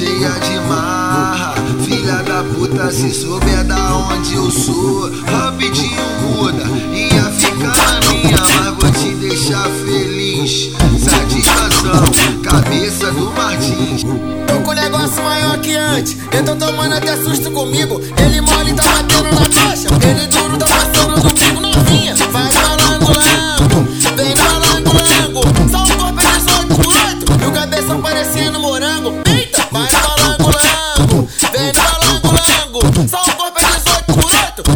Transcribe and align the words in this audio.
cheia 0.00 0.30
de 0.40 0.58
marra. 0.60 1.54
Filha 1.84 2.22
da 2.22 2.42
puta, 2.42 2.90
se 2.90 3.12
souber 3.12 3.64
da 3.64 3.96
onde 3.96 4.34
eu 4.34 4.50
sou, 4.50 5.10
rapidinho 5.26 6.02
muda. 6.22 6.64
Ia 6.94 7.24
ficar 7.24 7.76
na 7.76 8.08
minha, 8.08 8.38
mas 8.38 8.74
vou 8.76 8.90
te 8.92 9.14
deixar 9.16 9.68
feliz. 9.84 10.70
Satisfação, 10.98 12.40
cabeça 12.42 13.12
do 13.12 13.30
Martins. 13.32 14.04
Tô 14.46 14.60
com 14.64 14.72
negócio 14.72 15.22
maior 15.22 15.58
que 15.58 15.76
antes. 15.76 16.16
Eu 16.32 16.44
tô 16.44 16.56
tomando 16.56 16.94
até 16.94 17.16
susto 17.18 17.50
comigo. 17.50 18.00
Ele 18.16 18.40
mole 18.40 18.72
tá 18.72 18.82
batendo 18.84 19.24
na 19.24 19.46
coxa. 19.48 19.88
Ele 20.08 20.26
duro 20.28 20.56
tá 20.56 20.66
passando 20.66 21.24
no 21.24 21.29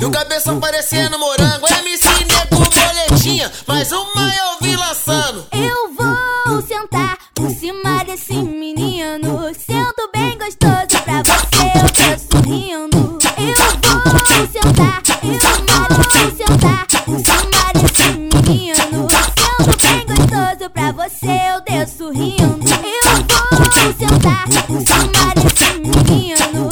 E 0.00 0.04
o 0.04 0.10
cabeção 0.10 0.58
parecendo 0.58 1.18
morango. 1.18 1.66
MC 1.68 2.08
Nego 2.24 2.70
boletinha. 2.70 3.52
Mais 3.66 3.92
uma 3.92 4.22
eu 4.22 4.58
vi 4.62 4.74
lançando. 4.74 5.46
Eu 5.52 5.92
vou 5.94 6.62
sentar 6.62 7.18
por 7.34 7.50
cima 7.50 8.02
desse 8.04 8.32
menino. 8.32 9.42
Sento 9.54 10.10
bem 10.10 10.38
gostoso 10.38 11.02
pra 11.04 11.22
você, 11.22 11.66
eu 11.74 11.90
tô 11.92 12.38
sorrindo. 12.38 13.18
Eu 13.36 13.54
vou 14.02 14.46
sentar, 14.46 15.02
eu 15.22 15.38
vou 15.96 16.30
sentar 16.34 16.86
por 17.04 17.18
cima 17.20 17.62
desse 17.74 18.08
menino. 18.16 19.06
Sento 19.36 19.76
bem 19.82 20.06
gostoso 20.06 20.70
pra 20.70 20.92
você, 20.92 21.32
eu 21.52 21.60
desço 21.60 22.10
rindo. 22.10 22.42
Eu 22.42 23.58
vou 23.58 23.70
sentar 23.98 24.48
por 24.66 24.80
cima 24.80 25.34
desse 25.34 25.78
menino. 25.78 26.69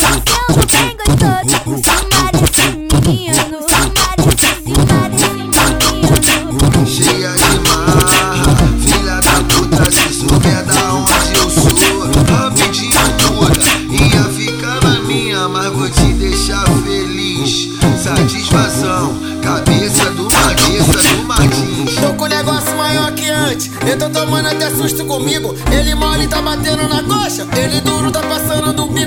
Cheia 6.86 7.32
de 7.32 7.58
marra. 7.68 8.56
Filha 8.80 9.20
da 9.20 9.42
puta, 9.48 9.90
se 9.90 10.12
souber 10.12 10.64
da 10.64 10.94
onde 10.94 11.38
eu 11.38 11.48
sou, 11.48 12.10
rapidinho 12.34 12.98
muda. 13.32 13.64
Ia 13.90 14.24
ficar 14.24 14.82
na 14.82 15.00
minha, 15.02 15.48
mas 15.48 15.72
vou 15.72 15.88
te 15.88 16.12
deixar 16.14 16.64
feliz. 16.84 17.68
Satisfação, 18.02 19.18
cabeça 19.42 20.10
do 20.10 20.28
cabeça 20.28 21.14
do 21.14 21.24
Martins. 21.24 21.94
Tô 22.00 22.14
com 22.14 22.26
negócio 22.26 22.76
maior 22.76 23.12
que 23.12 23.28
antes. 23.28 23.70
Eu 23.86 23.98
tô 23.98 24.10
tomando 24.10 24.48
até 24.48 24.70
susto 24.70 25.04
comigo. 25.04 25.54
Ele 25.72 25.94
mole 25.94 26.26
tá 26.26 26.40
batendo 26.40 26.88
na 26.88 27.02
coxa. 27.02 27.46
Ele 27.56 27.80
duro 27.80 28.10
tá 28.10 28.20
passando 28.20 28.72
do 28.72 28.86
bico 28.86 28.97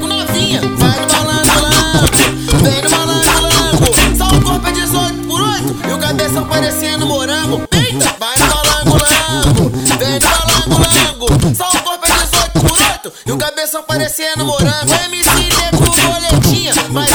O 6.32 6.34
cabeção 6.34 6.46
parecendo 6.48 7.06
morango. 7.06 7.68
Eita, 7.74 8.16
vai 8.18 8.38
no 8.38 8.48
balanço, 8.48 8.98
lango. 9.04 9.70
Vem 10.00 10.20
no 10.70 10.80
lango. 10.80 11.56
Só 11.56 11.68
o 11.68 11.84
corpo 11.84 12.06
é 12.08 12.12
18 12.24 12.52
por 12.62 12.72
8. 12.72 13.14
E 13.26 13.32
o 13.34 13.38
cabeção 13.38 13.84
parecendo 13.84 14.46
morango. 14.46 14.94
MC 15.08 15.30
Nego 15.30 15.92
boletinha. 16.32 16.74
Uma 16.90 17.06